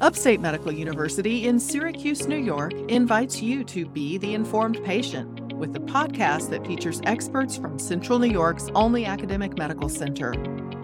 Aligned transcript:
Upstate 0.00 0.40
Medical 0.40 0.70
University 0.70 1.48
in 1.48 1.58
Syracuse, 1.58 2.28
New 2.28 2.38
York 2.38 2.72
invites 2.88 3.42
you 3.42 3.64
to 3.64 3.84
be 3.84 4.16
the 4.16 4.32
informed 4.32 4.78
patient 4.84 5.52
with 5.54 5.74
a 5.74 5.80
podcast 5.80 6.50
that 6.50 6.64
features 6.64 7.00
experts 7.02 7.56
from 7.56 7.80
Central 7.80 8.20
New 8.20 8.30
York's 8.30 8.70
only 8.76 9.06
academic 9.06 9.58
medical 9.58 9.88
center. 9.88 10.34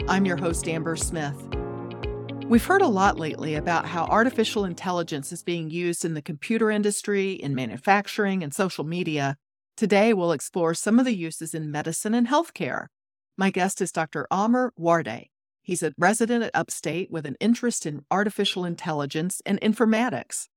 I'm 0.09 0.27
your 0.27 0.37
host, 0.37 0.67
Amber 0.67 0.97
Smith. 0.97 1.41
We've 2.49 2.65
heard 2.65 2.83
a 2.83 2.89
lot 2.89 3.17
lately 3.17 3.55
about 3.55 3.87
how 3.87 4.07
artificial 4.07 4.65
intelligence 4.65 5.31
is 5.31 5.45
being 5.45 5.71
used 5.71 6.05
in 6.05 6.15
the 6.15 6.21
computer 6.21 6.69
industry, 6.69 7.35
in 7.35 7.55
manufacturing, 7.55 8.43
and 8.43 8.53
social 8.53 8.83
media. 8.83 9.37
Today, 9.77 10.13
we'll 10.13 10.33
explore 10.33 10.75
some 10.75 10.99
of 10.99 11.05
the 11.05 11.15
uses 11.15 11.55
in 11.55 11.71
medicine 11.71 12.15
and 12.15 12.27
healthcare. 12.27 12.87
My 13.39 13.51
guest 13.51 13.81
is 13.81 13.93
Dr. 13.93 14.27
Amr 14.33 14.73
Wardeh. 14.77 15.27
He's 15.65 15.83
a 15.83 15.95
resident 15.97 16.45
at 16.45 16.51
Upstate 16.53 17.11
with 17.11 17.25
an 17.25 17.37
interest 17.41 17.87
in 17.87 18.05
artificial 18.11 18.67
intelligence 18.67 19.41
and 19.47 19.59
informatics. 19.63 20.49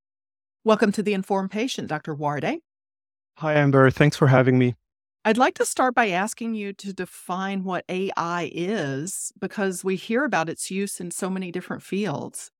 Welcome 0.65 0.91
to 0.91 1.01
the 1.01 1.13
Informed 1.13 1.49
Patient, 1.49 1.87
Dr. 1.87 2.13
Wardeh. 2.13 2.57
Hi, 3.37 3.53
Amber. 3.53 3.89
Thanks 3.89 4.17
for 4.17 4.27
having 4.27 4.57
me. 4.57 4.75
I'd 5.23 5.37
like 5.37 5.53
to 5.55 5.65
start 5.65 5.95
by 5.95 6.09
asking 6.09 6.55
you 6.55 6.73
to 6.73 6.91
define 6.91 7.63
what 7.63 7.85
AI 7.87 8.51
is 8.53 9.31
because 9.39 9.81
we 9.81 9.95
hear 9.95 10.25
about 10.25 10.49
its 10.49 10.69
use 10.69 10.99
in 10.99 11.11
so 11.11 11.29
many 11.29 11.53
different 11.53 11.83
fields. 11.83 12.51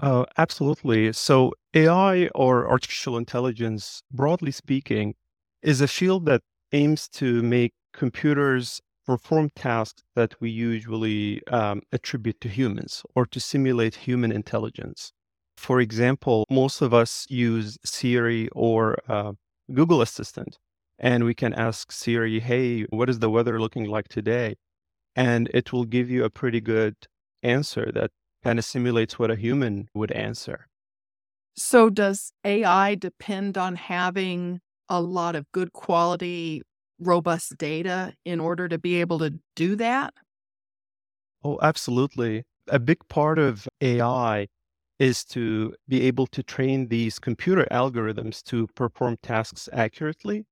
Uh, 0.00 0.26
absolutely. 0.38 1.12
So, 1.12 1.54
AI 1.74 2.28
or 2.36 2.70
artificial 2.70 3.16
intelligence, 3.18 4.04
broadly 4.12 4.52
speaking, 4.52 5.14
is 5.60 5.80
a 5.80 5.88
field 5.88 6.24
that 6.26 6.42
aims 6.70 7.08
to 7.14 7.42
make 7.42 7.72
computers 7.92 8.80
perform 9.06 9.50
tasks 9.54 10.02
that 10.14 10.34
we 10.40 10.50
usually 10.50 11.46
um, 11.48 11.82
attribute 11.92 12.40
to 12.40 12.48
humans 12.48 13.02
or 13.14 13.26
to 13.26 13.40
simulate 13.40 13.94
human 13.94 14.32
intelligence. 14.32 15.12
For 15.56 15.80
example, 15.80 16.44
most 16.50 16.80
of 16.82 16.94
us 16.94 17.26
use 17.28 17.78
Siri 17.84 18.48
or 18.52 18.98
uh, 19.08 19.32
Google 19.72 20.02
Assistant 20.02 20.58
and 20.98 21.24
we 21.24 21.34
can 21.34 21.52
ask 21.52 21.90
Siri, 21.90 22.40
hey, 22.40 22.82
what 22.84 23.10
is 23.10 23.18
the 23.18 23.28
weather 23.28 23.60
looking 23.60 23.84
like 23.84 24.08
today? 24.08 24.56
And 25.16 25.50
it 25.52 25.72
will 25.72 25.84
give 25.84 26.08
you 26.08 26.24
a 26.24 26.30
pretty 26.30 26.60
good 26.60 26.94
answer 27.42 27.90
that 27.92 28.12
kind 28.44 28.58
of 28.58 28.64
simulates 28.64 29.18
what 29.18 29.30
a 29.30 29.36
human 29.36 29.88
would 29.94 30.12
answer. 30.12 30.68
So, 31.54 31.90
does 31.90 32.32
AI 32.44 32.94
depend 32.94 33.58
on 33.58 33.76
having 33.76 34.60
a 34.88 35.02
lot 35.02 35.36
of 35.36 35.50
good 35.52 35.72
quality, 35.72 36.62
robust 37.02 37.56
data 37.58 38.14
in 38.24 38.40
order 38.40 38.68
to 38.68 38.78
be 38.78 39.00
able 39.00 39.18
to 39.20 39.34
do 39.56 39.76
that? 39.76 40.14
Oh, 41.44 41.58
absolutely. 41.62 42.44
A 42.68 42.78
big 42.78 43.06
part 43.08 43.38
of 43.38 43.68
AI 43.80 44.48
is 44.98 45.24
to 45.24 45.74
be 45.88 46.02
able 46.02 46.26
to 46.28 46.42
train 46.42 46.88
these 46.88 47.18
computer 47.18 47.66
algorithms 47.70 48.42
to 48.44 48.68
perform 48.68 49.16
tasks 49.22 49.68
accurately 49.72 50.46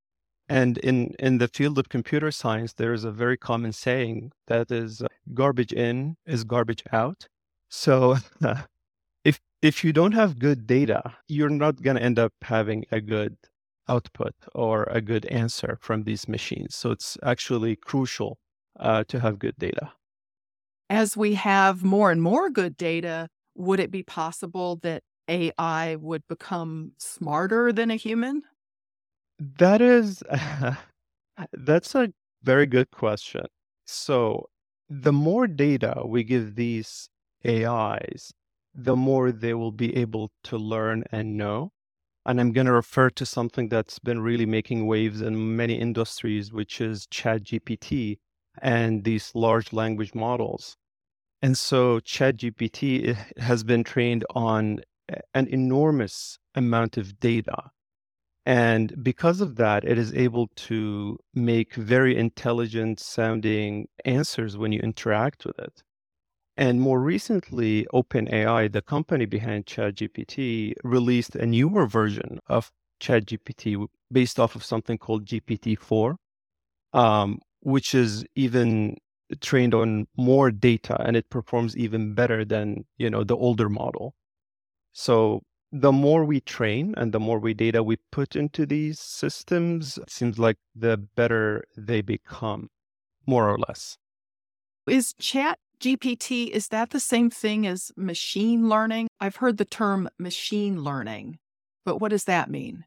and 0.50 0.78
in, 0.78 1.14
in 1.20 1.38
the 1.38 1.46
field 1.48 1.78
of 1.78 1.88
computer 1.88 2.32
science, 2.32 2.72
there 2.72 2.92
is 2.92 3.04
a 3.04 3.12
very 3.12 3.36
common 3.38 3.72
saying 3.72 4.32
that 4.48 4.72
is 4.72 5.00
uh, 5.00 5.06
garbage 5.32 5.72
in 5.72 6.16
is 6.26 6.42
garbage 6.42 6.82
out. 6.92 7.28
So 7.68 8.16
if 9.24 9.40
if 9.62 9.84
you 9.84 9.92
don't 9.92 10.12
have 10.12 10.40
good 10.40 10.66
data, 10.66 11.02
you're 11.28 11.50
not 11.50 11.82
going 11.82 11.96
to 11.96 12.02
end 12.02 12.18
up 12.18 12.32
having 12.42 12.84
a 12.90 13.00
good 13.00 13.36
output 13.88 14.34
or 14.54 14.84
a 14.84 15.00
good 15.00 15.26
answer 15.26 15.78
from 15.80 16.04
these 16.04 16.28
machines. 16.28 16.74
So 16.76 16.90
it's 16.92 17.16
actually 17.22 17.76
crucial 17.76 18.38
uh, 18.78 19.04
to 19.04 19.20
have 19.20 19.38
good 19.38 19.56
data. 19.58 19.92
As 20.88 21.16
we 21.16 21.34
have 21.34 21.84
more 21.84 22.10
and 22.10 22.20
more 22.20 22.50
good 22.50 22.76
data, 22.76 23.28
would 23.54 23.80
it 23.80 23.90
be 23.90 24.02
possible 24.02 24.76
that 24.82 25.04
AI 25.28 25.96
would 25.96 26.26
become 26.28 26.92
smarter 26.98 27.72
than 27.72 27.90
a 27.90 27.96
human? 27.96 28.42
That 29.38 29.80
is, 29.80 30.22
that's 31.52 31.94
a 31.94 32.12
very 32.42 32.66
good 32.66 32.90
question. 32.90 33.46
So, 33.86 34.48
the 34.88 35.12
more 35.12 35.46
data 35.46 36.02
we 36.06 36.24
give 36.24 36.54
these 36.56 37.08
AIs, 37.44 38.32
the 38.74 38.96
more 38.96 39.32
they 39.32 39.54
will 39.54 39.72
be 39.72 39.96
able 39.96 40.30
to 40.44 40.58
learn 40.58 41.04
and 41.12 41.36
know. 41.36 41.72
And 42.26 42.40
I'm 42.40 42.52
going 42.52 42.66
to 42.66 42.72
refer 42.72 43.10
to 43.10 43.26
something 43.26 43.68
that's 43.68 43.98
been 43.98 44.20
really 44.20 44.46
making 44.46 44.86
waves 44.86 45.20
in 45.22 45.56
many 45.56 45.74
industries, 45.74 46.52
which 46.52 46.80
is 46.80 47.06
ChatGPT 47.06 48.18
and 48.60 49.04
these 49.04 49.32
large 49.34 49.72
language 49.72 50.14
models. 50.14 50.76
And 51.42 51.56
so, 51.56 52.00
ChatGPT 52.00 53.08
eh, 53.08 53.40
has 53.40 53.64
been 53.64 53.82
trained 53.84 54.26
on 54.34 54.80
an 55.34 55.46
enormous 55.48 56.38
amount 56.54 56.96
of 56.96 57.18
data. 57.18 57.70
And 58.46 59.02
because 59.02 59.40
of 59.40 59.56
that, 59.56 59.84
it 59.84 59.98
is 59.98 60.14
able 60.14 60.48
to 60.56 61.18
make 61.34 61.74
very 61.74 62.16
intelligent 62.16 63.00
sounding 63.00 63.88
answers 64.04 64.56
when 64.56 64.72
you 64.72 64.80
interact 64.80 65.44
with 65.44 65.58
it. 65.58 65.82
And 66.60 66.78
more 66.78 67.00
recently, 67.00 67.86
OpenAI, 67.94 68.70
the 68.70 68.82
company 68.82 69.24
behind 69.24 69.64
ChatGPT, 69.64 70.74
released 70.84 71.34
a 71.34 71.46
newer 71.46 71.86
version 71.86 72.38
of 72.48 72.70
ChatGPT 73.00 73.86
based 74.12 74.38
off 74.38 74.54
of 74.54 74.62
something 74.62 74.98
called 74.98 75.24
GPT-4, 75.24 76.16
um, 76.92 77.38
which 77.60 77.94
is 77.94 78.26
even 78.34 78.98
trained 79.40 79.72
on 79.72 80.06
more 80.18 80.50
data 80.50 81.00
and 81.02 81.16
it 81.16 81.30
performs 81.30 81.78
even 81.78 82.14
better 82.14 82.44
than 82.44 82.84
you 82.98 83.08
know 83.08 83.24
the 83.24 83.36
older 83.36 83.70
model. 83.70 84.12
So 84.92 85.40
the 85.72 85.92
more 85.92 86.26
we 86.26 86.40
train 86.42 86.92
and 86.98 87.12
the 87.12 87.20
more 87.20 87.38
we 87.38 87.54
data 87.54 87.82
we 87.82 87.96
put 88.12 88.36
into 88.36 88.66
these 88.66 89.00
systems, 89.00 89.96
it 89.96 90.10
seems 90.10 90.38
like 90.38 90.58
the 90.74 90.98
better 90.98 91.64
they 91.74 92.02
become, 92.02 92.68
more 93.24 93.48
or 93.48 93.56
less. 93.56 93.96
Is 94.86 95.14
chat 95.14 95.58
GPT, 95.80 96.48
is 96.48 96.68
that 96.68 96.90
the 96.90 97.00
same 97.00 97.30
thing 97.30 97.66
as 97.66 97.90
machine 97.96 98.68
learning? 98.68 99.08
I've 99.18 99.36
heard 99.36 99.56
the 99.56 99.64
term 99.64 100.08
machine 100.18 100.82
learning, 100.82 101.38
but 101.84 101.96
what 101.96 102.10
does 102.10 102.24
that 102.24 102.50
mean? 102.50 102.84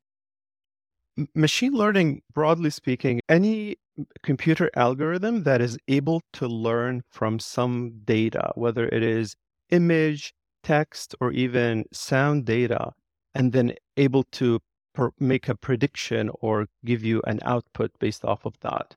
Machine 1.35 1.73
learning, 1.73 2.21
broadly 2.33 2.69
speaking, 2.69 3.21
any 3.27 3.77
computer 4.23 4.69
algorithm 4.75 5.43
that 5.43 5.61
is 5.61 5.77
able 5.87 6.21
to 6.33 6.47
learn 6.47 7.03
from 7.09 7.39
some 7.39 8.01
data, 8.05 8.51
whether 8.55 8.87
it 8.87 9.03
is 9.03 9.35
image, 9.69 10.33
text 10.63 11.13
or 11.19 11.31
even 11.31 11.85
sound 11.91 12.45
data 12.45 12.93
and 13.35 13.51
then 13.51 13.73
able 13.97 14.23
to 14.31 14.59
per- 14.93 15.11
make 15.19 15.49
a 15.49 15.55
prediction 15.55 16.31
or 16.39 16.67
give 16.85 17.03
you 17.03 17.21
an 17.27 17.39
output 17.43 17.91
based 17.99 18.23
off 18.23 18.45
of 18.45 18.53
that. 18.61 18.95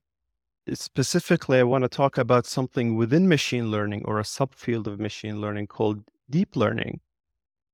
Specifically, 0.72 1.60
I 1.60 1.62
want 1.62 1.82
to 1.82 1.88
talk 1.88 2.18
about 2.18 2.44
something 2.44 2.96
within 2.96 3.28
machine 3.28 3.70
learning 3.70 4.02
or 4.04 4.18
a 4.18 4.24
subfield 4.24 4.88
of 4.88 4.98
machine 4.98 5.40
learning 5.40 5.68
called 5.68 6.02
deep 6.28 6.56
learning, 6.56 7.00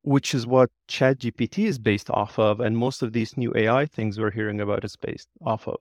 which 0.03 0.35
is 0.35 0.47
what 0.47 0.71
ChatGPT 0.89 1.67
is 1.67 1.79
based 1.79 2.11
off 2.11 2.39
of, 2.39 2.61
and 2.61 2.77
most 2.77 3.03
of 3.03 3.15
these 3.15 3.37
new 3.37 3.51
AI 3.57 3.87
things 3.87 4.19
we're 4.19 4.31
hearing 4.31 4.61
about 4.61 4.85
is 4.85 4.97
based 4.97 5.29
off 5.41 5.67
of. 5.67 5.79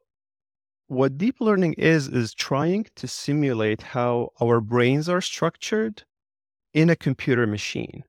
What 0.88 1.18
deep 1.18 1.42
learning 1.42 1.74
is, 1.74 2.08
is 2.08 2.34
trying 2.34 2.88
to 2.96 3.08
simulate 3.08 3.82
how 3.82 4.30
our 4.42 4.62
brains 4.62 5.10
are 5.10 5.22
structured 5.22 6.04
in 6.74 6.90
a 6.90 6.96
computer 6.96 7.46
machine 7.46 8.04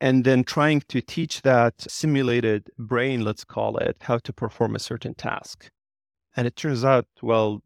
and 0.00 0.24
then 0.24 0.44
trying 0.44 0.80
to 0.88 1.02
teach 1.02 1.42
that 1.42 1.74
simulated 1.90 2.70
brain, 2.78 3.22
let's 3.22 3.44
call 3.44 3.76
it, 3.76 3.98
how 4.00 4.16
to 4.16 4.32
perform 4.32 4.74
a 4.74 4.78
certain 4.78 5.14
task. 5.14 5.68
And 6.34 6.46
it 6.46 6.56
turns 6.56 6.84
out, 6.84 7.06
well, 7.20 7.62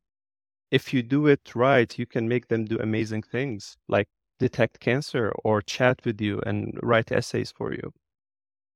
if 0.75 0.93
you 0.93 1.03
do 1.05 1.29
it 1.29 1.55
right, 1.55 1.97
you 1.97 2.05
can 2.05 2.29
make 2.29 2.49
them 2.49 2.65
do 2.65 2.77
amazing 2.81 3.23
things 3.23 3.77
like 3.89 4.09
detect 4.41 4.81
cancer 4.81 5.33
or 5.45 5.63
chat 5.63 6.01
with 6.05 6.21
you 6.21 6.41
and 6.45 6.77
write 6.83 7.13
essays 7.13 7.53
for 7.57 7.73
you. 7.73 7.93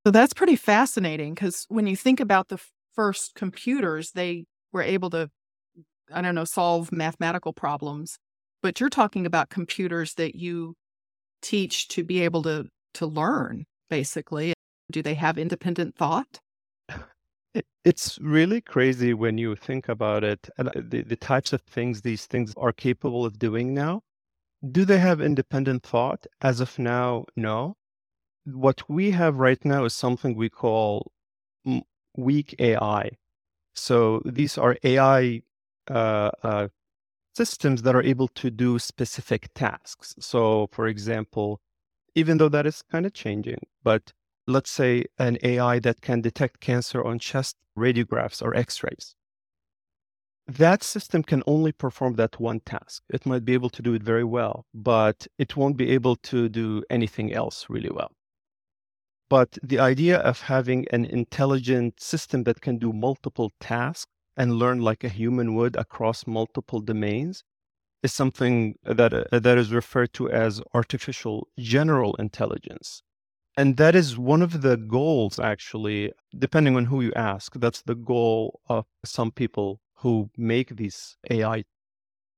So 0.06 0.12
that's 0.12 0.32
pretty 0.32 0.54
fascinating 0.54 1.34
because 1.34 1.66
when 1.68 1.88
you 1.88 1.96
think 1.96 2.20
about 2.20 2.48
the 2.48 2.60
first 2.94 3.34
computers, 3.34 4.12
they 4.12 4.44
were 4.72 4.82
able 4.82 5.10
to, 5.10 5.28
I 6.14 6.22
don't 6.22 6.36
know, 6.36 6.44
solve 6.44 6.92
mathematical 6.92 7.52
problems. 7.52 8.16
But 8.62 8.78
you're 8.78 8.88
talking 8.88 9.26
about 9.26 9.50
computers 9.50 10.14
that 10.14 10.36
you 10.36 10.74
teach 11.42 11.88
to 11.88 12.04
be 12.04 12.20
able 12.20 12.42
to 12.44 12.68
to 12.94 13.06
learn 13.06 13.64
basically 13.90 14.52
do 14.90 15.02
they 15.02 15.14
have 15.14 15.38
independent 15.38 15.94
thought 15.94 16.40
it's 17.88 18.18
really 18.20 18.60
crazy 18.60 19.12
when 19.14 19.38
you 19.38 19.56
think 19.56 19.88
about 19.88 20.22
it 20.24 20.48
and 20.58 20.68
uh, 20.68 20.72
the, 20.76 21.02
the 21.02 21.16
types 21.16 21.52
of 21.52 21.62
things 21.62 22.02
these 22.02 22.26
things 22.26 22.52
are 22.56 22.72
capable 22.72 23.24
of 23.24 23.38
doing 23.38 23.74
now 23.74 24.02
do 24.72 24.84
they 24.84 24.98
have 24.98 25.20
independent 25.20 25.82
thought 25.84 26.26
as 26.42 26.60
of 26.60 26.78
now 26.78 27.24
no 27.36 27.76
what 28.44 28.80
we 28.88 29.12
have 29.12 29.36
right 29.36 29.64
now 29.64 29.84
is 29.84 29.94
something 29.94 30.36
we 30.36 30.50
call 30.50 31.12
weak 32.16 32.54
ai 32.58 33.10
so 33.74 34.22
these 34.24 34.58
are 34.58 34.76
ai 34.84 35.42
uh, 35.90 36.30
uh, 36.42 36.68
systems 37.36 37.82
that 37.82 37.96
are 37.96 38.02
able 38.02 38.28
to 38.28 38.50
do 38.50 38.78
specific 38.78 39.48
tasks. 39.54 40.14
So, 40.20 40.68
for 40.72 40.88
example, 40.88 41.60
even 42.14 42.38
though 42.38 42.48
that 42.50 42.66
is 42.66 42.82
kind 42.82 43.06
of 43.06 43.14
changing. 43.14 43.60
But 43.84 44.12
let's 44.48 44.70
say 44.70 45.04
an 45.18 45.36
AI 45.42 45.78
that 45.80 46.00
can 46.00 46.22
detect 46.22 46.60
cancer 46.60 47.04
on 47.04 47.18
chest 47.18 47.56
radiographs 47.78 48.42
or 48.42 48.56
x 48.56 48.82
rays. 48.82 49.14
That 50.46 50.82
system 50.82 51.22
can 51.22 51.42
only 51.46 51.72
perform 51.72 52.14
that 52.14 52.40
one 52.40 52.60
task. 52.60 53.02
It 53.10 53.26
might 53.26 53.44
be 53.44 53.52
able 53.52 53.68
to 53.68 53.82
do 53.82 53.92
it 53.92 54.02
very 54.02 54.24
well, 54.24 54.64
but 54.72 55.26
it 55.36 55.56
won't 55.56 55.76
be 55.76 55.90
able 55.90 56.16
to 56.16 56.48
do 56.48 56.82
anything 56.88 57.34
else 57.34 57.66
really 57.68 57.90
well. 57.90 58.12
But 59.28 59.58
the 59.62 59.78
idea 59.78 60.16
of 60.16 60.40
having 60.40 60.86
an 60.90 61.04
intelligent 61.04 62.00
system 62.00 62.44
that 62.44 62.62
can 62.62 62.78
do 62.78 62.94
multiple 62.94 63.52
tasks 63.60 64.10
and 64.38 64.54
learn 64.54 64.80
like 64.80 65.04
a 65.04 65.10
human 65.10 65.54
would 65.54 65.76
across 65.76 66.26
multiple 66.26 66.80
domains 66.80 67.44
is 68.02 68.14
something 68.14 68.76
that 68.84 69.12
uh, 69.12 69.38
that 69.38 69.58
is 69.58 69.70
referred 69.72 70.14
to 70.14 70.30
as 70.30 70.62
artificial 70.72 71.48
general 71.58 72.14
intelligence. 72.14 73.02
And 73.58 73.76
that 73.76 73.96
is 73.96 74.16
one 74.16 74.40
of 74.40 74.62
the 74.62 74.76
goals 74.76 75.40
actually, 75.40 76.12
depending 76.38 76.76
on 76.76 76.84
who 76.84 77.00
you 77.00 77.12
ask, 77.16 77.54
that's 77.56 77.82
the 77.82 77.96
goal 77.96 78.60
of 78.68 78.84
some 79.04 79.32
people 79.32 79.80
who 79.96 80.30
make 80.36 80.76
these 80.76 81.16
AI 81.28 81.64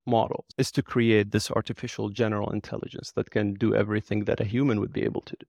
models 0.06 0.46
is 0.56 0.72
to 0.72 0.82
create 0.82 1.30
this 1.30 1.50
artificial 1.50 2.08
general 2.08 2.48
intelligence 2.50 3.12
that 3.16 3.30
can 3.30 3.52
do 3.52 3.74
everything 3.74 4.24
that 4.24 4.40
a 4.40 4.44
human 4.44 4.80
would 4.80 4.94
be 4.94 5.02
able 5.02 5.20
to 5.20 5.36
do. 5.38 5.46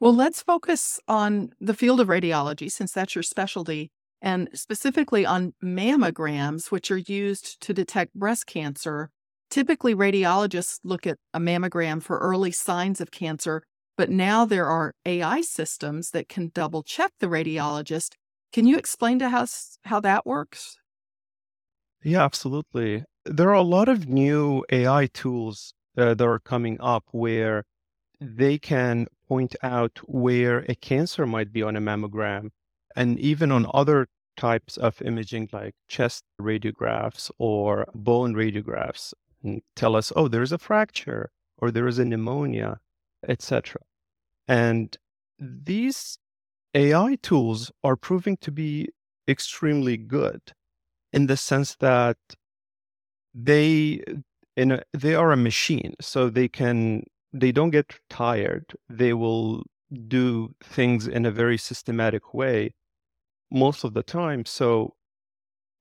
Well, 0.00 0.14
let's 0.14 0.40
focus 0.40 0.98
on 1.06 1.50
the 1.60 1.74
field 1.74 2.00
of 2.00 2.08
radiology 2.08 2.72
since 2.72 2.92
that's 2.92 3.14
your 3.14 3.22
specialty, 3.22 3.90
and 4.22 4.48
specifically 4.54 5.26
on 5.26 5.52
mammograms, 5.62 6.70
which 6.70 6.90
are 6.90 6.96
used 6.96 7.60
to 7.60 7.74
detect 7.74 8.14
breast 8.14 8.46
cancer. 8.46 9.10
Typically, 9.50 9.94
radiologists 9.94 10.78
look 10.84 11.06
at 11.06 11.18
a 11.34 11.38
mammogram 11.38 12.02
for 12.02 12.16
early 12.16 12.50
signs 12.50 12.98
of 13.02 13.10
cancer, 13.10 13.62
but 13.98 14.08
now 14.08 14.44
there 14.44 14.66
are 14.66 14.94
AI 15.04 15.40
systems 15.40 16.12
that 16.12 16.28
can 16.28 16.52
double 16.54 16.84
check 16.84 17.10
the 17.18 17.26
radiologist. 17.26 18.14
Can 18.52 18.64
you 18.64 18.78
explain 18.78 19.18
to 19.18 19.26
us 19.26 19.76
how 19.84 19.98
that 20.00 20.24
works? 20.24 20.78
Yeah, 22.04 22.24
absolutely. 22.24 23.02
There 23.24 23.50
are 23.50 23.54
a 23.54 23.62
lot 23.62 23.88
of 23.88 24.08
new 24.08 24.64
AI 24.70 25.06
tools 25.06 25.74
uh, 25.96 26.14
that 26.14 26.24
are 26.24 26.38
coming 26.38 26.80
up 26.80 27.06
where 27.10 27.64
they 28.20 28.56
can 28.56 29.08
point 29.28 29.56
out 29.64 29.98
where 30.04 30.64
a 30.68 30.76
cancer 30.76 31.26
might 31.26 31.52
be 31.52 31.62
on 31.62 31.74
a 31.74 31.80
mammogram 31.80 32.50
and 32.94 33.18
even 33.18 33.50
on 33.50 33.66
other 33.74 34.06
types 34.36 34.76
of 34.76 35.02
imaging 35.02 35.48
like 35.52 35.74
chest 35.88 36.22
radiographs 36.40 37.30
or 37.38 37.84
bone 37.94 38.34
radiographs 38.34 39.12
and 39.42 39.60
tell 39.74 39.96
us 39.96 40.12
oh 40.14 40.28
there's 40.28 40.52
a 40.52 40.58
fracture 40.58 41.30
or 41.58 41.72
there 41.72 41.88
is 41.88 41.98
a 41.98 42.04
pneumonia 42.04 42.78
etc 43.28 43.80
and 44.48 44.96
these 45.38 46.18
ai 46.74 47.16
tools 47.22 47.70
are 47.84 47.96
proving 47.96 48.36
to 48.38 48.50
be 48.50 48.88
extremely 49.28 49.96
good 49.96 50.40
in 51.12 51.26
the 51.26 51.36
sense 51.36 51.76
that 51.76 52.16
they 53.34 54.02
in 54.56 54.72
a, 54.72 54.82
they 54.92 55.14
are 55.14 55.30
a 55.32 55.36
machine 55.36 55.94
so 56.00 56.28
they 56.28 56.48
can 56.48 57.04
they 57.32 57.52
don't 57.52 57.70
get 57.70 58.00
tired. 58.08 58.74
They 58.88 59.12
will 59.12 59.64
do 60.08 60.54
things 60.62 61.06
in 61.06 61.26
a 61.26 61.30
very 61.30 61.58
systematic 61.58 62.34
way 62.34 62.72
most 63.50 63.84
of 63.84 63.94
the 63.94 64.02
time. 64.02 64.44
So 64.46 64.94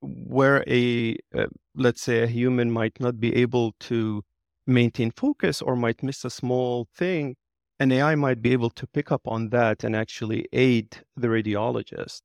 where 0.01 0.63
a 0.67 1.17
uh, 1.35 1.47
let's 1.75 2.01
say 2.01 2.21
a 2.23 2.27
human 2.27 2.71
might 2.71 2.99
not 2.99 3.19
be 3.19 3.35
able 3.35 3.73
to 3.81 4.23
maintain 4.67 5.11
focus 5.11 5.61
or 5.61 5.75
might 5.75 6.03
miss 6.03 6.25
a 6.25 6.29
small 6.29 6.87
thing, 6.95 7.35
an 7.79 7.91
AI 7.91 8.15
might 8.15 8.41
be 8.41 8.53
able 8.53 8.69
to 8.71 8.87
pick 8.87 9.11
up 9.11 9.27
on 9.27 9.49
that 9.49 9.83
and 9.83 9.95
actually 9.95 10.47
aid 10.51 10.99
the 11.15 11.27
radiologist. 11.27 12.21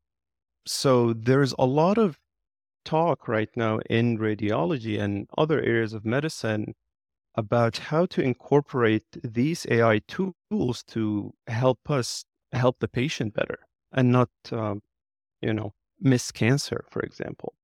So 0.66 1.12
there's 1.12 1.54
a 1.58 1.66
lot 1.66 1.98
of 1.98 2.18
talk 2.84 3.28
right 3.28 3.50
now 3.56 3.78
in 3.90 4.18
radiology 4.18 5.00
and 5.00 5.28
other 5.36 5.60
areas 5.60 5.92
of 5.92 6.04
medicine 6.04 6.74
about 7.34 7.78
how 7.78 8.06
to 8.06 8.22
incorporate 8.22 9.04
these 9.22 9.66
AI 9.70 10.00
tools 10.08 10.82
to 10.88 11.32
help 11.46 11.90
us 11.90 12.24
help 12.52 12.78
the 12.80 12.88
patient 12.88 13.34
better 13.34 13.60
and 13.92 14.12
not, 14.12 14.28
um, 14.50 14.80
you 15.40 15.52
know, 15.52 15.72
miss 16.00 16.30
cancer, 16.30 16.84
for 16.90 17.00
example. 17.00 17.54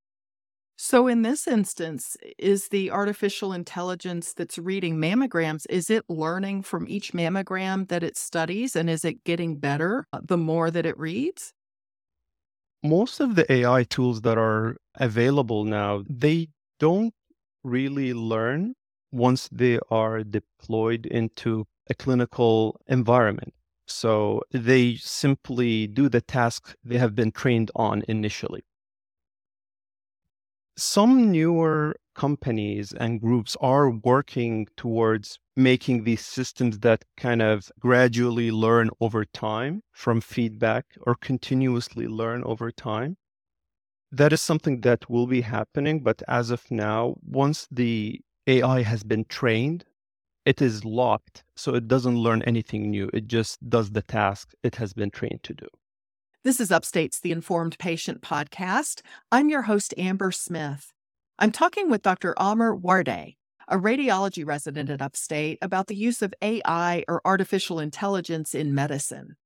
So 0.81 1.09
in 1.09 1.23
this 1.23 1.49
instance, 1.49 2.17
is 2.39 2.69
the 2.69 2.93
artificial 2.93 3.53
intelligence 3.53 4.33
that's 4.33 4.59
reading 4.59 4.97
mammograms, 4.97 5.67
is 5.69 5.91
it 5.91 6.05
learning 6.09 6.63
from 6.63 6.87
each 6.89 7.13
mammogram 7.13 7.89
that 7.89 8.05
it 8.05 8.17
studies 8.17 8.77
and 8.77 8.89
is 8.89 9.05
it 9.05 9.25
getting 9.25 9.57
better 9.57 10.07
uh, 10.13 10.21
the 10.23 10.37
more 10.37 10.71
that 10.71 10.87
it 10.87 10.97
reads? 10.97 11.53
Most 12.85 13.19
of 13.19 13.35
the 13.35 13.53
AI 13.53 13.83
tools 13.83 14.21
that 14.21 14.39
are 14.39 14.77
available 14.95 15.65
now, 15.65 16.05
they 16.09 16.47
don't 16.79 17.13
really 17.65 18.15
learn 18.15 18.75
once 19.11 19.49
they 19.51 19.81
are 19.91 20.23
deployed 20.23 21.07
into 21.07 21.67
a 21.91 21.95
clinical 21.95 22.81
environment. 22.87 23.53
So 23.89 24.43
they 24.53 24.95
simply 24.95 25.89
do 25.89 26.09
the 26.09 26.21
task 26.21 26.77
they 26.85 26.99
have 26.99 27.17
been 27.17 27.33
trained 27.33 27.73
on 27.75 28.05
initially. 28.07 28.63
Some 30.79 31.31
newer 31.33 31.97
companies 32.15 32.93
and 32.93 33.21
groups 33.21 33.57
are 33.61 33.91
working 33.91 34.69
towards 34.77 35.41
making 35.57 36.05
these 36.05 36.25
systems 36.25 36.79
that 36.79 37.05
kind 37.17 37.43
of 37.43 37.71
gradually 37.81 38.51
learn 38.53 38.89
over 39.01 39.25
time 39.25 39.83
from 39.91 40.21
feedback 40.21 40.87
or 41.03 41.17
continuously 41.17 42.07
learn 42.07 42.45
over 42.45 42.71
time. 42.71 43.17
That 44.13 44.33
is 44.33 44.41
something 44.41 44.81
that 44.83 45.11
will 45.11 45.27
be 45.27 45.41
happening. 45.41 46.01
But 46.01 46.23
as 46.29 46.51
of 46.51 46.71
now, 46.71 47.17
once 47.25 47.67
the 47.73 48.21
AI 48.47 48.83
has 48.83 49.03
been 49.03 49.25
trained, 49.25 49.85
it 50.45 50.63
is 50.63 50.85
locked. 50.85 51.43
So 51.57 51.75
it 51.75 51.89
doesn't 51.89 52.17
learn 52.17 52.43
anything 52.43 52.91
new. 52.91 53.11
It 53.13 53.27
just 53.27 53.69
does 53.69 53.91
the 53.91 54.03
task 54.03 54.53
it 54.63 54.77
has 54.77 54.93
been 54.95 55.11
trained 55.11 55.43
to 55.43 55.55
do. 55.55 55.67
This 56.49 56.61
is 56.61 56.73
Upstate's 56.73 57.21
The 57.21 57.31
Informed 57.31 57.79
Patient 57.79 58.23
podcast. 58.23 59.03
I'm 59.31 59.50
your 59.50 59.61
host, 59.61 59.93
Amber 59.99 60.33
Smith. 60.33 60.95
I'm 61.39 61.53
talking 61.53 61.91
with 61.91 62.00
Dr. 62.00 62.35
Amr 62.39 62.75
Wardeh, 62.75 63.35
a 63.69 63.77
radiology 63.77 64.47
resident 64.47 64.89
at 64.89 65.03
Upstate, 65.03 65.59
about 65.61 65.89
the 65.89 65.95
use 65.95 66.23
of 66.23 66.33
AI 66.41 67.05
or 67.06 67.21
artificial 67.27 67.79
intelligence 67.79 68.55
in 68.55 68.75
medicine. 68.75 69.37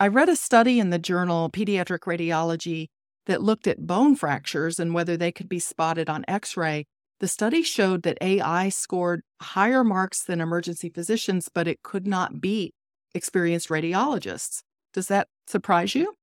I 0.00 0.08
read 0.08 0.28
a 0.28 0.34
study 0.34 0.80
in 0.80 0.90
the 0.90 0.98
journal 0.98 1.48
Pediatric 1.48 2.00
Radiology 2.00 2.88
that 3.26 3.40
looked 3.40 3.68
at 3.68 3.86
bone 3.86 4.16
fractures 4.16 4.80
and 4.80 4.92
whether 4.92 5.16
they 5.16 5.30
could 5.30 5.48
be 5.48 5.60
spotted 5.60 6.10
on 6.10 6.24
x 6.26 6.56
ray 6.56 6.86
the 7.20 7.28
study 7.28 7.62
showed 7.62 8.02
that 8.02 8.18
AI 8.20 8.68
scored 8.68 9.22
higher 9.40 9.84
marks 9.84 10.24
than 10.24 10.40
emergency 10.40 10.90
physicians, 10.90 11.48
but 11.54 11.68
it 11.68 11.84
could 11.84 12.08
not 12.08 12.40
beat 12.40 12.74
experienced 13.14 13.68
radiologists. 13.68 14.62
Does 14.92 15.06
that 15.06 15.28
surprise 15.46 15.94
you? 15.94 16.17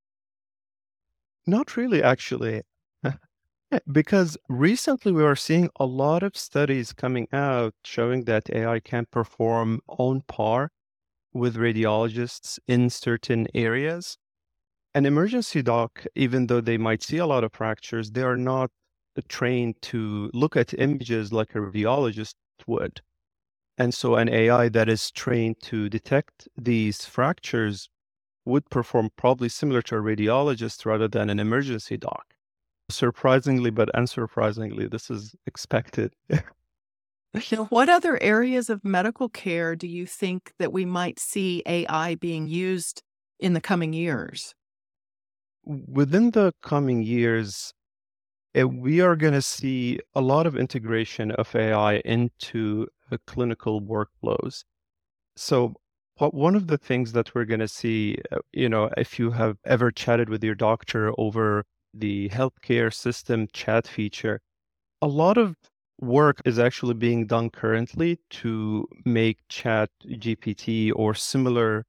Not 1.47 1.75
really, 1.75 2.03
actually. 2.03 2.61
because 3.91 4.37
recently 4.49 5.11
we 5.11 5.23
are 5.23 5.35
seeing 5.35 5.69
a 5.79 5.85
lot 5.85 6.23
of 6.23 6.37
studies 6.37 6.93
coming 6.93 7.27
out 7.33 7.73
showing 7.83 8.25
that 8.25 8.49
AI 8.51 8.79
can 8.79 9.05
perform 9.11 9.81
on 9.87 10.21
par 10.27 10.71
with 11.33 11.55
radiologists 11.57 12.59
in 12.67 12.89
certain 12.89 13.47
areas. 13.55 14.17
An 14.95 15.05
emergency 15.05 15.61
doc, 15.61 16.05
even 16.15 16.47
though 16.47 16.61
they 16.61 16.77
might 16.77 17.03
see 17.03 17.17
a 17.17 17.27
lot 17.27 17.43
of 17.43 17.53
fractures, 17.53 18.11
they 18.11 18.23
are 18.23 18.37
not 18.37 18.71
trained 19.29 19.81
to 19.83 20.31
look 20.33 20.55
at 20.57 20.73
images 20.79 21.33
like 21.33 21.55
a 21.55 21.59
radiologist 21.59 22.35
would. 22.67 23.01
And 23.77 23.93
so 23.93 24.15
an 24.15 24.29
AI 24.29 24.69
that 24.69 24.89
is 24.89 25.11
trained 25.11 25.61
to 25.63 25.89
detect 25.89 26.47
these 26.57 27.05
fractures 27.05 27.89
would 28.45 28.69
perform 28.69 29.09
probably 29.17 29.49
similar 29.49 29.81
to 29.83 29.95
a 29.95 30.01
radiologist 30.01 30.85
rather 30.85 31.07
than 31.07 31.29
an 31.29 31.39
emergency 31.39 31.97
doc. 31.97 32.33
Surprisingly, 32.89 33.71
but 33.71 33.89
unsurprisingly, 33.95 34.89
this 34.89 35.09
is 35.09 35.35
expected. 35.47 36.13
what 37.69 37.89
other 37.89 38.21
areas 38.21 38.69
of 38.69 38.85
medical 38.85 39.27
care 39.27 39.75
do 39.75 39.87
you 39.87 40.05
think 40.05 40.53
that 40.59 40.71
we 40.71 40.85
might 40.85 41.19
see 41.19 41.63
AI 41.65 42.15
being 42.15 42.47
used 42.47 43.01
in 43.39 43.53
the 43.53 43.61
coming 43.61 43.93
years? 43.93 44.53
Within 45.65 46.31
the 46.31 46.53
coming 46.61 47.01
years, 47.01 47.73
uh, 48.57 48.67
we 48.67 49.01
are 49.01 49.15
going 49.15 49.33
to 49.33 49.41
see 49.41 49.99
a 50.13 50.21
lot 50.21 50.45
of 50.45 50.55
integration 50.55 51.31
of 51.31 51.53
AI 51.55 51.97
into 52.05 52.87
the 53.09 53.19
clinical 53.25 53.81
workflows. 53.81 54.63
So, 55.35 55.73
what, 56.17 56.33
one 56.33 56.55
of 56.55 56.67
the 56.67 56.77
things 56.77 57.11
that 57.11 57.33
we're 57.35 57.45
going 57.45 57.59
to 57.59 57.67
see, 57.67 58.17
uh, 58.31 58.37
you 58.53 58.69
know, 58.69 58.89
if 58.97 59.19
you 59.19 59.31
have 59.31 59.57
ever 59.65 59.91
chatted 59.91 60.29
with 60.29 60.43
your 60.43 60.55
doctor 60.55 61.13
over 61.17 61.65
the 61.93 62.29
healthcare 62.29 62.93
system 62.93 63.47
chat 63.53 63.87
feature, 63.87 64.39
a 65.01 65.07
lot 65.07 65.37
of 65.37 65.55
work 65.99 66.41
is 66.45 66.59
actually 66.59 66.93
being 66.93 67.25
done 67.25 67.49
currently 67.49 68.19
to 68.29 68.87
make 69.05 69.39
Chat 69.49 69.89
GPT 70.05 70.91
or 70.95 71.13
similar 71.13 71.85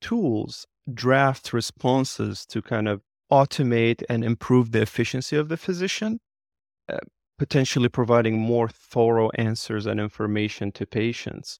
tools 0.00 0.66
draft 0.92 1.52
responses 1.52 2.46
to 2.46 2.62
kind 2.62 2.88
of 2.88 3.02
automate 3.30 4.02
and 4.08 4.24
improve 4.24 4.70
the 4.70 4.82
efficiency 4.82 5.36
of 5.36 5.48
the 5.48 5.56
physician, 5.56 6.20
uh, 6.88 6.98
potentially 7.38 7.88
providing 7.88 8.38
more 8.38 8.68
thorough 8.68 9.30
answers 9.30 9.84
and 9.84 9.98
information 9.98 10.70
to 10.72 10.86
patients. 10.86 11.58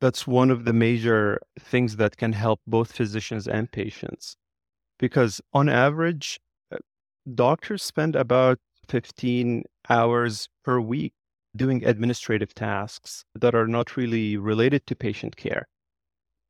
That's 0.00 0.26
one 0.26 0.50
of 0.50 0.64
the 0.64 0.72
major 0.72 1.40
things 1.58 1.96
that 1.96 2.16
can 2.16 2.32
help 2.32 2.60
both 2.66 2.92
physicians 2.92 3.48
and 3.48 3.70
patients. 3.70 4.36
Because 4.98 5.40
on 5.52 5.68
average, 5.68 6.40
uh, 6.70 6.78
doctors 7.34 7.82
spend 7.82 8.16
about 8.16 8.58
15 8.88 9.64
hours 9.88 10.48
per 10.64 10.80
week 10.80 11.14
doing 11.56 11.84
administrative 11.84 12.54
tasks 12.54 13.24
that 13.34 13.54
are 13.54 13.66
not 13.66 13.96
really 13.96 14.36
related 14.36 14.86
to 14.86 14.96
patient 14.96 15.36
care. 15.36 15.66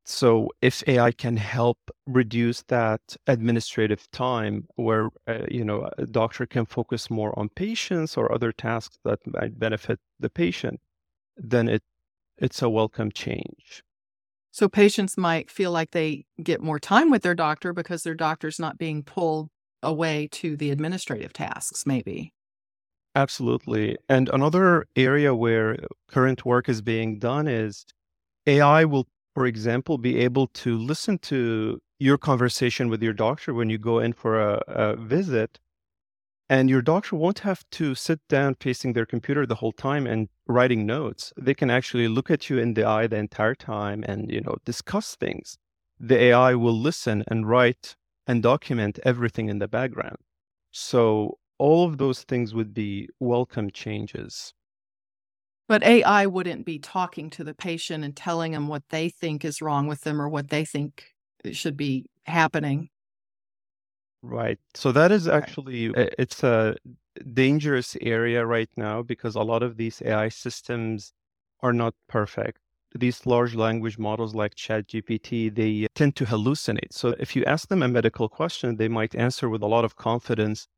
So 0.04 0.50
if 0.62 0.84
AI 0.86 1.10
can 1.12 1.36
help 1.36 1.78
reduce 2.06 2.62
that 2.68 3.00
administrative 3.26 4.08
time 4.12 4.68
where 4.76 5.10
uh, 5.26 5.46
you 5.50 5.64
know 5.64 5.90
a 5.98 6.06
doctor 6.06 6.46
can 6.46 6.64
focus 6.64 7.10
more 7.10 7.36
on 7.38 7.48
patients 7.50 8.16
or 8.16 8.32
other 8.32 8.52
tasks 8.52 8.98
that 9.04 9.18
might 9.26 9.58
benefit 9.58 9.98
the 10.20 10.30
patient, 10.30 10.80
then 11.36 11.68
it 11.68 11.82
it's 12.38 12.62
a 12.62 12.68
welcome 12.68 13.10
change. 13.10 13.82
So 14.50 14.68
patients 14.68 15.18
might 15.18 15.50
feel 15.50 15.70
like 15.70 15.90
they 15.90 16.24
get 16.42 16.62
more 16.62 16.78
time 16.78 17.10
with 17.10 17.22
their 17.22 17.34
doctor 17.34 17.72
because 17.72 18.02
their 18.02 18.14
doctor's 18.14 18.58
not 18.58 18.78
being 18.78 19.02
pulled 19.02 19.50
away 19.82 20.28
to 20.32 20.56
the 20.56 20.70
administrative 20.70 21.32
tasks 21.32 21.84
maybe. 21.84 22.32
Absolutely. 23.14 23.96
And 24.08 24.28
another 24.30 24.86
area 24.94 25.34
where 25.34 25.76
current 26.08 26.44
work 26.44 26.68
is 26.68 26.82
being 26.82 27.18
done 27.18 27.48
is 27.48 27.86
AI 28.46 28.84
will, 28.84 29.06
for 29.34 29.46
example, 29.46 29.98
be 29.98 30.18
able 30.18 30.48
to 30.48 30.76
listen 30.76 31.18
to 31.18 31.80
your 31.98 32.18
conversation 32.18 32.88
with 32.90 33.02
your 33.02 33.14
doctor 33.14 33.54
when 33.54 33.70
you 33.70 33.78
go 33.78 33.98
in 33.98 34.12
for 34.12 34.40
a, 34.40 34.62
a 34.68 34.96
visit. 34.96 35.58
And 36.48 36.70
your 36.70 36.82
doctor 36.82 37.16
won't 37.16 37.40
have 37.40 37.68
to 37.72 37.94
sit 37.96 38.20
down 38.28 38.54
facing 38.60 38.92
their 38.92 39.06
computer 39.06 39.46
the 39.46 39.56
whole 39.56 39.72
time 39.72 40.06
and 40.06 40.28
writing 40.46 40.86
notes. 40.86 41.32
They 41.36 41.54
can 41.54 41.70
actually 41.70 42.06
look 42.06 42.30
at 42.30 42.48
you 42.48 42.58
in 42.58 42.74
the 42.74 42.84
eye 42.84 43.08
the 43.08 43.16
entire 43.16 43.56
time 43.56 44.04
and, 44.06 44.30
you 44.30 44.40
know, 44.40 44.56
discuss 44.64 45.16
things. 45.16 45.58
The 45.98 46.16
AI 46.16 46.54
will 46.54 46.78
listen 46.78 47.24
and 47.26 47.48
write 47.48 47.96
and 48.28 48.42
document 48.42 49.00
everything 49.04 49.48
in 49.48 49.58
the 49.58 49.66
background. 49.66 50.18
So 50.70 51.38
all 51.58 51.86
of 51.86 51.98
those 51.98 52.22
things 52.22 52.54
would 52.54 52.72
be 52.72 53.08
welcome 53.18 53.70
changes. 53.70 54.52
But 55.68 55.82
AI 55.82 56.26
wouldn't 56.26 56.64
be 56.64 56.78
talking 56.78 57.28
to 57.30 57.42
the 57.44 57.54
patient 57.54 58.04
and 58.04 58.14
telling 58.14 58.52
them 58.52 58.68
what 58.68 58.84
they 58.90 59.08
think 59.08 59.44
is 59.44 59.60
wrong 59.60 59.88
with 59.88 60.02
them 60.02 60.22
or 60.22 60.28
what 60.28 60.48
they 60.48 60.64
think 60.64 61.06
uh, 61.44 61.50
should 61.50 61.76
be 61.76 62.06
happening. 62.24 62.90
Right. 64.22 64.58
So 64.74 64.92
that 64.92 65.12
is 65.12 65.28
actually 65.28 65.94
eh, 65.94 66.08
it's 66.18 66.42
a 66.42 66.76
dangerous 67.32 67.96
area 68.00 68.44
right 68.44 68.68
now 68.76 69.02
because 69.02 69.34
a 69.36 69.42
lot 69.42 69.62
of 69.62 69.76
these 69.76 70.02
AI 70.04 70.28
systems 70.28 71.12
are 71.60 71.72
not 71.72 71.94
perfect. 72.08 72.58
These 72.94 73.26
large 73.26 73.54
language 73.54 73.98
models 73.98 74.34
like 74.34 74.54
ChatGPT, 74.54 75.54
they 75.54 75.86
tend 75.94 76.16
to 76.16 76.24
hallucinate. 76.26 76.92
So 76.92 77.14
if 77.20 77.36
you 77.36 77.44
ask 77.44 77.68
them 77.68 77.82
a 77.82 77.88
medical 77.88 78.28
question, 78.28 78.76
they 78.76 78.88
might 78.88 79.14
answer 79.14 79.48
with 79.48 79.62
a 79.62 79.66
lot 79.66 79.84
of 79.84 79.96
confidence 79.96 80.68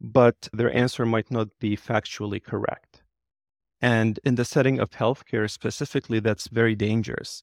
but 0.00 0.48
their 0.52 0.72
answer 0.74 1.04
might 1.04 1.30
not 1.30 1.48
be 1.60 1.76
factually 1.76 2.42
correct. 2.42 3.02
And 3.80 4.20
in 4.24 4.36
the 4.36 4.44
setting 4.44 4.80
of 4.80 4.90
healthcare 4.90 5.50
specifically, 5.50 6.20
that's 6.20 6.48
very 6.48 6.74
dangerous. 6.74 7.42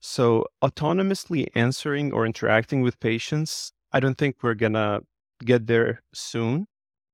So, 0.00 0.46
autonomously 0.62 1.48
answering 1.54 2.12
or 2.12 2.26
interacting 2.26 2.82
with 2.82 3.00
patients, 3.00 3.72
I 3.92 4.00
don't 4.00 4.18
think 4.18 4.36
we're 4.42 4.54
going 4.54 4.74
to 4.74 5.02
get 5.44 5.66
there 5.66 6.02
soon. 6.12 6.66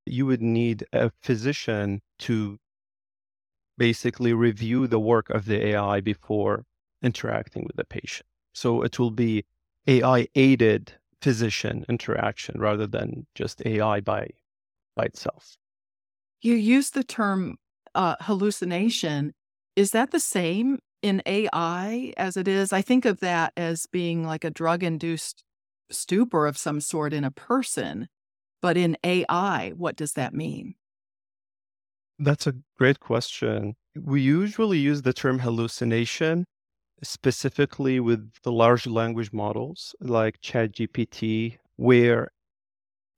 You 0.06 0.26
would 0.26 0.42
need 0.42 0.84
a 0.92 1.10
physician 1.22 2.02
to 2.20 2.58
basically 3.78 4.32
review 4.32 4.86
the 4.86 5.00
work 5.00 5.30
of 5.30 5.46
the 5.46 5.68
AI 5.68 6.00
before 6.00 6.64
interacting 7.02 7.64
with 7.64 7.76
the 7.76 7.84
patient. 7.84 8.26
So, 8.52 8.82
it 8.82 8.98
will 8.98 9.10
be 9.10 9.44
AI 9.86 10.28
aided 10.34 10.92
physician 11.20 11.84
interaction 11.88 12.60
rather 12.60 12.86
than 12.86 13.26
just 13.34 13.62
AI 13.64 14.00
by 14.00 14.28
by 14.94 15.04
itself. 15.04 15.56
You 16.42 16.54
use 16.54 16.90
the 16.90 17.02
term 17.02 17.56
uh, 17.94 18.16
hallucination. 18.20 19.32
Is 19.76 19.90
that 19.92 20.10
the 20.10 20.20
same 20.20 20.78
in 21.02 21.22
AI 21.26 22.12
as 22.16 22.36
it 22.36 22.46
is? 22.46 22.72
I 22.72 22.82
think 22.82 23.04
of 23.04 23.20
that 23.20 23.52
as 23.56 23.86
being 23.86 24.24
like 24.24 24.44
a 24.44 24.50
drug 24.50 24.82
induced 24.82 25.42
stupor 25.90 26.46
of 26.46 26.58
some 26.58 26.80
sort 26.80 27.12
in 27.12 27.24
a 27.24 27.30
person. 27.30 28.08
But 28.62 28.76
in 28.76 28.96
AI, 29.04 29.70
what 29.76 29.96
does 29.96 30.12
that 30.14 30.34
mean? 30.34 30.74
That's 32.18 32.46
a 32.46 32.54
great 32.78 33.00
question. 33.00 33.74
We 33.96 34.20
usually 34.22 34.78
use 34.78 35.02
the 35.02 35.12
term 35.12 35.40
hallucination 35.40 36.44
specifically 37.02 38.00
with 38.00 38.32
the 38.42 38.52
large 38.52 38.86
language 38.86 39.32
models 39.32 39.94
like 40.00 40.40
ChatGPT, 40.40 41.58
where 41.76 42.30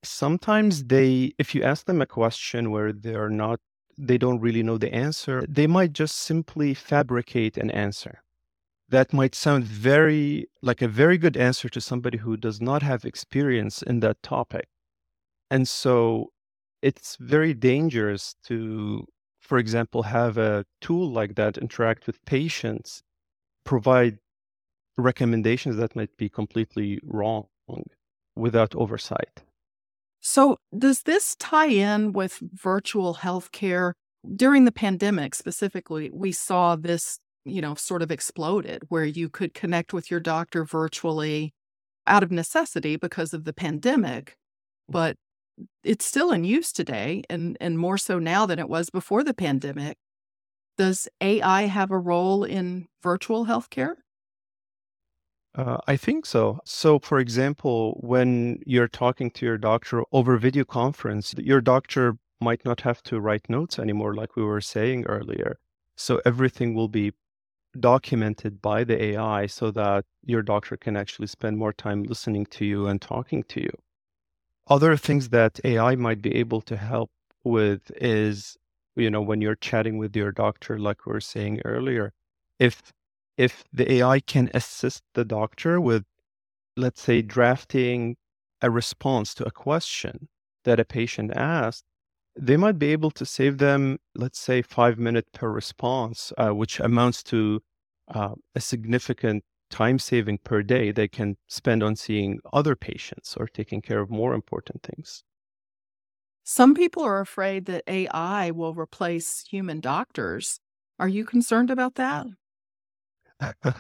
sometimes 0.03 0.85
they 0.85 1.33
if 1.39 1.55
you 1.55 1.63
ask 1.63 1.87
them 1.87 2.01
a 2.01 2.07
question 2.07 2.71
where 2.71 2.93
they're 2.93 3.31
not 3.31 3.61
they 3.99 4.19
don't 4.19 4.41
really 4.41 4.63
know 4.63 4.79
the 4.79 4.93
answer 4.95 5.45
they 5.49 5.67
might 5.67 5.93
just 5.93 6.17
simply 6.17 6.75
fabricate 6.75 7.57
an 7.57 7.71
answer 7.71 8.23
that 8.89 9.13
might 9.13 9.35
sound 9.35 9.65
very 9.65 10.49
like 10.63 10.83
a 10.83 10.89
very 10.89 11.19
good 11.19 11.37
answer 11.37 11.69
to 11.69 11.81
somebody 11.81 12.19
who 12.19 12.37
does 12.37 12.61
not 12.61 12.83
have 12.83 13.05
experience 13.05 13.83
in 13.83 14.01
that 14.01 14.23
topic 14.23 14.67
and 15.51 15.69
so 15.69 16.31
it's 16.83 17.17
very 17.21 17.55
dangerous 17.55 18.35
to 18.45 19.05
for 19.41 19.59
example 19.59 20.03
have 20.05 20.39
a 20.39 20.65
tool 20.81 21.11
like 21.11 21.35
that 21.35 21.59
interact 21.59 22.07
with 22.07 22.25
patients 22.25 23.03
provide 23.65 24.19
recommendations 24.97 25.77
that 25.77 25.97
might 25.97 26.17
be 26.17 26.29
completely 26.29 26.99
wrong 27.03 27.47
without 28.37 28.75
oversight 28.75 29.43
so, 30.29 30.59
does 30.77 31.03
this 31.03 31.37
tie 31.37 31.69
in 31.69 32.13
with 32.13 32.41
virtual 32.53 33.15
healthcare? 33.15 33.93
During 34.35 34.65
the 34.65 34.73
pandemic 34.73 35.37
specifically, 35.37 36.11
we 36.13 36.33
saw 36.33 36.75
this, 36.75 37.21
you 37.47 37.61
know, 37.61 37.75
sort 37.75 38.03
of 38.03 38.11
exploded 38.11 38.83
where 38.89 39.05
you 39.05 39.29
could 39.29 39.55
connect 39.55 39.93
with 39.93 40.11
your 40.11 40.21
doctor 40.21 40.65
virtually 40.65 41.55
out 42.07 42.23
of 42.23 42.31
necessity 42.31 42.97
because 42.97 43.33
of 43.33 43.45
the 43.45 43.53
pandemic, 43.53 44.37
but 44.89 45.17
it's 45.83 46.05
still 46.05 46.33
in 46.33 46.45
use 46.45 46.73
today 46.73 47.23
and 47.31 47.57
and 47.61 47.79
more 47.79 47.99
so 47.99 48.19
now 48.19 48.47
than 48.47 48.59
it 48.59 48.69
was 48.69 48.91
before 48.91 49.25
the 49.25 49.35
pandemic. 49.35 49.97
Does 50.77 51.09
AI 51.21 51.63
have 51.63 51.91
a 51.91 51.99
role 51.99 52.45
in 52.45 52.87
virtual 53.03 53.47
healthcare? 53.47 53.95
Uh, 55.55 55.79
I 55.87 55.97
think 55.97 56.27
so. 56.27 56.61
So, 56.67 56.99
for 56.99 57.19
example, 57.19 57.99
when 58.03 58.61
you're 58.67 58.89
talking 58.89 59.31
to 59.33 59.47
your 59.47 59.57
doctor 59.57 60.03
over 60.13 60.37
video 60.37 60.65
conference, 60.65 61.35
your 61.39 61.63
doctor 61.63 62.19
might 62.43 62.63
not 62.67 62.83
have 62.83 63.03
to 63.05 63.21
write 63.21 63.49
notes 63.49 63.79
anymore, 63.79 64.15
like 64.15 64.37
we 64.37 64.45
were 64.45 64.61
saying 64.61 65.07
earlier. 65.07 65.59
So, 65.97 66.21
everything 66.27 66.75
will 66.75 66.89
be 66.89 67.13
documented 67.77 68.63
by 68.63 68.85
the 68.85 69.03
AI 69.03 69.47
so 69.47 69.71
that 69.73 70.05
your 70.25 70.43
doctor 70.43 70.77
can 70.77 70.97
actually 70.97 71.29
spend 71.29 71.59
more 71.59 71.73
time 71.73 72.03
listening 72.05 72.47
to 72.47 72.65
you 72.65 72.87
and 72.87 73.01
talking 73.01 73.45
to 73.45 73.61
you. 73.63 73.71
Other 74.69 74.97
things 74.97 75.29
that 75.31 75.61
AI 75.65 75.95
might 75.97 76.23
be 76.23 76.35
able 76.37 76.61
to 76.63 76.77
help 76.77 77.11
with 77.45 77.91
is, 77.97 78.57
you 78.97 79.11
know, 79.11 79.23
when 79.23 79.41
you're 79.41 79.57
chatting 79.57 79.99
with 79.99 80.17
your 80.17 80.33
doctor, 80.33 80.79
like 80.79 81.07
we 81.07 81.13
were 81.13 81.21
saying 81.21 81.61
earlier, 81.65 82.13
if 82.59 82.93
if 83.37 83.65
the 83.73 83.93
AI 83.95 84.21
can 84.21 84.51
assist 84.55 85.03
the 85.15 85.25
doctor 85.25 85.81
with, 85.81 86.05
let's 86.77 87.03
say, 87.03 87.23
drafting 87.23 88.17
a 88.63 88.71
response 88.71 89.35
to 89.35 89.47
a 89.47 89.51
question 89.51 90.29
that 90.65 90.81
a 90.81 90.85
patient 90.85 91.33
asked, 91.35 91.85
they 92.39 92.57
might 92.57 92.79
be 92.79 92.93
able 92.93 93.11
to 93.13 93.25
save 93.25 93.59
them, 93.59 93.99
let's 94.15 94.39
say, 94.39 94.63
five 94.63 94.99
minutes 94.99 95.31
per 95.33 95.51
response, 95.51 96.33
uh, 96.39 96.51
which 96.51 96.81
amounts 96.81 97.23
to 97.25 97.61
uh, 98.09 98.35
a 98.55 98.61
significant 98.61 99.45
time 99.71 99.99
saving 99.99 100.39
per 100.45 100.63
day 100.63 100.93
they 100.93 101.09
can 101.09 101.37
spend 101.49 101.83
on 101.83 101.97
seeing 101.97 102.39
other 102.53 102.77
patients 102.77 103.37
or 103.37 103.47
taking 103.47 103.83
care 103.83 104.01
of 104.01 104.11
more 104.11 104.35
important 104.35 104.83
things. 104.83 105.25
Some 106.45 106.75
people 106.75 107.03
are 107.03 107.21
afraid 107.21 107.67
that 107.67 107.83
AI 107.89 108.53
will 108.53 108.75
replace 108.75 109.45
human 109.51 109.81
doctors. 109.81 110.61
Are 110.99 111.09
you 111.09 111.25
concerned 111.25 111.71
about 111.71 111.97
that? 111.97 112.27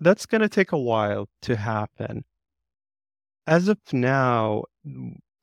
That's 0.00 0.26
going 0.26 0.40
to 0.40 0.48
take 0.48 0.72
a 0.72 0.78
while 0.78 1.28
to 1.42 1.54
happen. 1.54 2.24
As 3.46 3.68
of 3.68 3.78
now, 3.92 4.64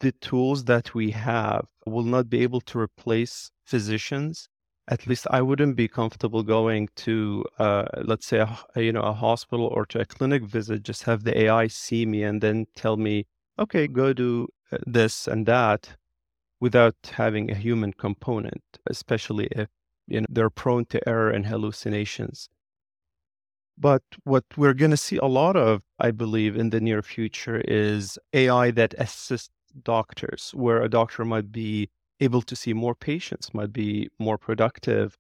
the 0.02 0.12
tools 0.14 0.66
that 0.66 0.94
we 0.94 1.12
have 1.12 1.66
will 1.86 2.04
not 2.04 2.30
be 2.30 2.44
able 2.44 2.62
to 2.62 2.78
replace 2.78 3.52
physicians 3.66 4.50
at 4.88 5.08
least 5.08 5.26
I 5.30 5.42
wouldn't 5.42 5.76
be 5.78 5.88
comfortable 5.88 6.44
going 6.44 6.90
to, 6.98 7.46
uh, 7.60 7.86
let's 8.04 8.26
say, 8.26 8.40
a, 8.40 8.82
you 8.82 8.92
know, 8.92 9.02
a 9.02 9.14
hospital 9.14 9.68
or 9.68 9.86
to 9.88 10.02
a 10.02 10.06
clinic 10.06 10.44
visit. 10.44 10.84
Just 10.84 11.04
have 11.04 11.24
the 11.24 11.38
AI 11.44 11.68
see 11.68 12.06
me 12.06 12.24
and 12.24 12.42
then 12.42 12.66
tell 12.76 12.98
me, 12.98 13.26
okay, 13.58 13.88
go 13.88 14.12
do 14.12 14.48
uh, 14.72 14.78
this 14.86 15.28
and 15.28 15.46
that, 15.46 15.96
without 16.60 16.96
having 17.14 17.50
a 17.50 17.56
human 17.56 17.94
component, 17.94 18.62
especially 18.88 19.48
if 19.52 19.70
you 20.08 20.22
know 20.22 20.28
they're 20.30 20.50
prone 20.50 20.86
to 20.86 21.08
error 21.08 21.30
and 21.30 21.46
hallucinations. 21.46 22.50
But 23.78 24.04
what 24.26 24.44
we're 24.58 24.74
going 24.74 24.92
to 24.92 24.98
see 24.98 25.18
a 25.18 25.26
lot 25.26 25.56
of, 25.56 25.84
I 26.00 26.12
believe, 26.12 26.56
in 26.56 26.70
the 26.70 26.82
near 26.82 27.02
future 27.02 27.62
is 27.66 28.20
AI 28.34 28.72
that 28.72 28.94
assists 28.98 29.50
doctors, 29.84 30.52
where 30.54 30.82
a 30.82 30.90
doctor 30.90 31.26
might 31.26 31.52
be 31.52 31.90
able 32.20 32.42
to 32.44 32.56
see 32.56 32.74
more 32.74 32.96
patients, 32.96 33.54
might 33.54 33.74
be 33.74 34.10
more 34.20 34.38
productive. 34.38 35.18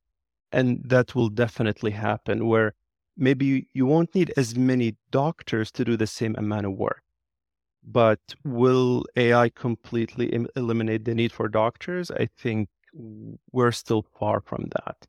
And 0.52 0.82
that 0.86 1.16
will 1.16 1.30
definitely 1.30 1.92
happen 1.92 2.48
where 2.48 2.74
maybe 3.18 3.68
you 3.74 3.86
won't 3.86 4.14
need 4.14 4.34
as 4.38 4.56
many 4.56 4.96
doctors 5.12 5.72
to 5.72 5.86
do 5.86 5.98
the 5.98 6.08
same 6.08 6.36
amount 6.38 6.66
of 6.66 6.74
work. 6.74 7.04
But 7.84 8.20
will 8.44 9.06
AI 9.16 9.50
completely 9.50 10.46
eliminate 10.56 11.06
the 11.06 11.16
need 11.16 11.32
for 11.32 11.48
doctors? 11.48 12.12
I 12.12 12.28
think 12.38 12.70
we're 13.52 13.72
still 13.72 14.06
far 14.20 14.42
from 14.42 14.70
that. 14.76 15.08